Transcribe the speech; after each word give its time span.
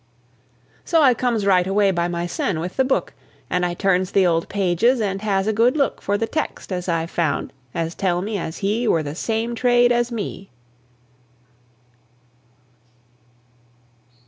So 0.83 1.03
I 1.03 1.13
comes 1.13 1.45
right 1.45 1.67
away 1.67 1.91
by 1.91 2.07
mysen, 2.07 2.59
with 2.59 2.75
the 2.75 2.83
book, 2.83 3.13
And 3.51 3.63
I 3.63 3.75
turns 3.75 4.09
the 4.13 4.25
old 4.25 4.49
pages 4.49 4.99
and 4.99 5.21
has 5.21 5.45
a 5.45 5.53
good 5.53 5.77
look 5.77 6.01
For 6.01 6.17
the 6.17 6.25
text 6.25 6.71
as 6.71 6.89
I've 6.89 7.11
found, 7.11 7.53
as 7.75 7.93
tells 7.93 8.23
me 8.25 8.35
as 8.39 8.57
He 8.65 8.87
Were 8.87 9.03
the 9.03 9.13
same 9.13 9.53
trade 9.53 9.91
as 9.91 10.11
me. 10.11 10.49